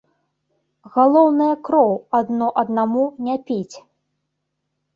[0.95, 1.91] Галоўнае кроў
[2.21, 3.77] адно аднаму не піць.